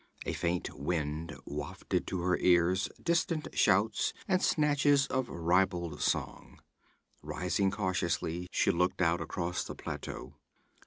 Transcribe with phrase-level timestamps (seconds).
[0.25, 6.59] A faint wind wafted to her ears distant shouts and snatches of ribald song.
[7.21, 10.37] Rising cautiously, she looked out across the plateau.